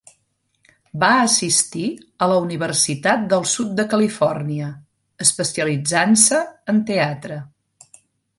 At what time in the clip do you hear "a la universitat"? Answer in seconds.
2.25-3.27